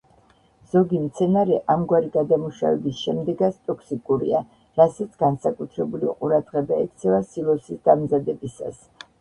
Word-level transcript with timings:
ზოგი 0.69 0.99
მცენარე 1.01 1.57
ამგვარი 1.73 2.07
გადამუშავების 2.15 3.01
შემდეგაც 3.07 3.59
ტოქსიკურია, 3.69 4.41
რასაც 4.81 5.21
განსაკუთრებული 5.25 6.11
ყურადღება 6.17 6.81
ექცევა 6.87 7.21
სილოსის 7.35 7.85
დამზადებისას. 7.91 8.83